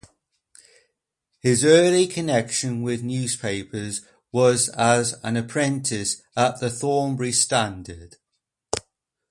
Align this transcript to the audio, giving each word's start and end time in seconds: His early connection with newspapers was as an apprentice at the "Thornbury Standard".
His 1.41 1.63
early 1.63 2.07
connection 2.07 2.81
with 2.81 3.03
newspapers 3.03 4.01
was 4.31 4.67
as 4.69 5.13
an 5.23 5.37
apprentice 5.37 6.23
at 6.35 6.59
the 6.59 6.71
"Thornbury 6.71 7.31
Standard". 7.31 8.15